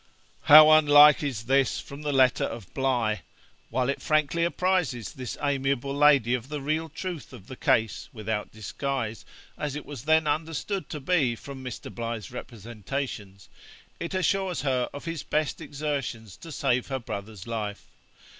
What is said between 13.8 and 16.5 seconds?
it assures her of his best exertions